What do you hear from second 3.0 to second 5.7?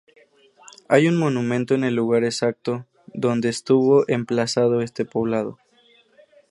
donde estuvo emplazado este poblado.